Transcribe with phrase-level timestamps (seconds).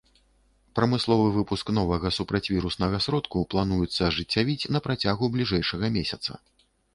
[0.77, 6.31] Прамысловы выпуск новага супрацьвіруснага сродку плануецца ажыццявіць на працягу бліжэйшага месяца.